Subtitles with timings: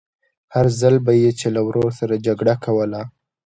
[0.53, 3.01] هر ځل به يې چې له ورور سره جګړه کوله.